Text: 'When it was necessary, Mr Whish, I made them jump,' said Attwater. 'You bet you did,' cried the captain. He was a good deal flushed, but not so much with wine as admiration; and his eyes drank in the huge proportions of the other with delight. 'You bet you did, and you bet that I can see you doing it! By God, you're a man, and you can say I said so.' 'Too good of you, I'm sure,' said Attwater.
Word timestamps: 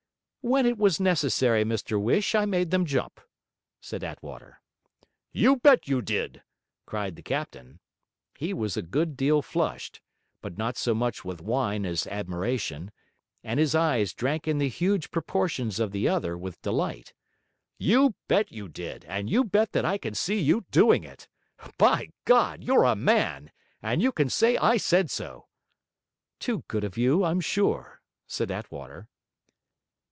'When 0.43 0.65
it 0.65 0.79
was 0.79 0.99
necessary, 0.99 1.63
Mr 1.63 2.01
Whish, 2.01 2.33
I 2.33 2.45
made 2.47 2.71
them 2.71 2.83
jump,' 2.87 3.21
said 3.79 4.01
Attwater. 4.03 4.59
'You 5.31 5.57
bet 5.57 5.87
you 5.87 6.01
did,' 6.01 6.41
cried 6.87 7.15
the 7.15 7.21
captain. 7.21 7.79
He 8.35 8.51
was 8.51 8.75
a 8.75 8.81
good 8.81 9.15
deal 9.15 9.43
flushed, 9.43 10.01
but 10.41 10.57
not 10.57 10.77
so 10.77 10.95
much 10.95 11.23
with 11.23 11.41
wine 11.43 11.85
as 11.85 12.07
admiration; 12.07 12.89
and 13.43 13.59
his 13.59 13.75
eyes 13.75 14.15
drank 14.15 14.47
in 14.47 14.57
the 14.57 14.67
huge 14.67 15.11
proportions 15.11 15.79
of 15.79 15.91
the 15.91 16.07
other 16.07 16.35
with 16.35 16.59
delight. 16.63 17.13
'You 17.77 18.15
bet 18.27 18.51
you 18.51 18.67
did, 18.67 19.05
and 19.07 19.29
you 19.29 19.43
bet 19.43 19.73
that 19.73 19.85
I 19.85 19.99
can 19.99 20.15
see 20.15 20.39
you 20.39 20.65
doing 20.71 21.03
it! 21.03 21.27
By 21.77 22.09
God, 22.25 22.63
you're 22.63 22.85
a 22.85 22.95
man, 22.95 23.51
and 23.79 24.01
you 24.01 24.11
can 24.11 24.27
say 24.27 24.57
I 24.57 24.77
said 24.77 25.11
so.' 25.11 25.45
'Too 26.39 26.63
good 26.67 26.83
of 26.83 26.97
you, 26.97 27.23
I'm 27.23 27.41
sure,' 27.41 28.01
said 28.25 28.49
Attwater. 28.49 29.07